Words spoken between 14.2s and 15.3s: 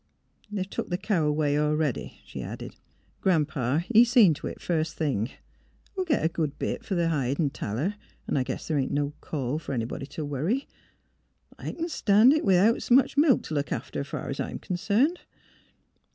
's I'm concerned."